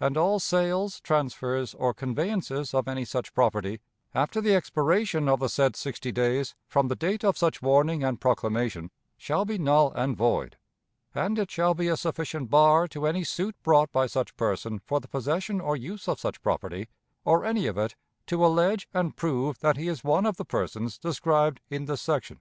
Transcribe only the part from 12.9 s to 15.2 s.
any suit brought by such person for the